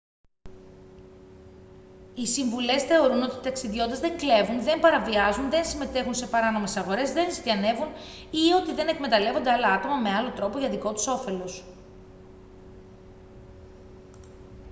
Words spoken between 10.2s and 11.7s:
τρόπο για δικό τους όφελος